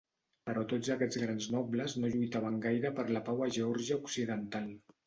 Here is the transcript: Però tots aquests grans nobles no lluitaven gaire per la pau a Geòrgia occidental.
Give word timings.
Però 0.49 0.63
tots 0.71 0.89
aquests 0.95 1.19
grans 1.25 1.49
nobles 1.57 1.95
no 2.01 2.11
lluitaven 2.17 2.59
gaire 2.67 2.95
per 2.99 3.09
la 3.15 3.25
pau 3.31 3.49
a 3.49 3.55
Geòrgia 3.61 4.05
occidental. 4.05 4.71